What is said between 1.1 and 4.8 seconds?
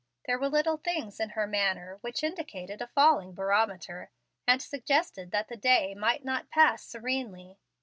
in her manner Which indicated a falling barometer, and